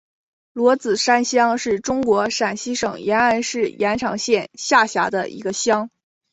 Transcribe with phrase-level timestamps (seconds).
[0.53, 5.91] 罗子山乡是中国陕西省延安市延长县下辖的一个乡。